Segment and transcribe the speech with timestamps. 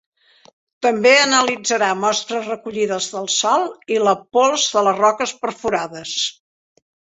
[0.85, 3.67] També analitzarà mostres recollides del sòl
[3.97, 6.19] i la pols de les roques perforades.